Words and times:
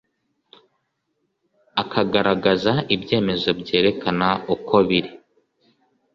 Akagaragaza 1.81 2.73
ibyemezo 2.95 3.49
byerekana 3.61 4.27
uko 4.53 4.75
biri 4.87 5.11